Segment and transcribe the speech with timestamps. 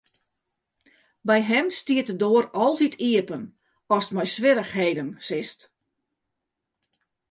[1.29, 3.43] By him stiet de doar altyd iepen
[3.95, 5.59] ast mei swierrichheden sitst.